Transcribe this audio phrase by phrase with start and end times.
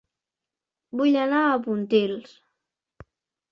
[1.01, 2.35] Vull anar a Pontils